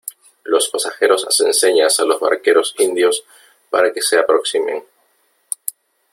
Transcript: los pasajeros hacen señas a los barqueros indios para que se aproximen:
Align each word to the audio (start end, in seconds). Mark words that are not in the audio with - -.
los 0.45 0.67
pasajeros 0.69 1.27
hacen 1.27 1.53
señas 1.53 1.99
a 1.99 2.05
los 2.05 2.19
barqueros 2.19 2.73
indios 2.79 3.23
para 3.69 3.93
que 3.93 4.01
se 4.01 4.17
aproximen: 4.17 4.83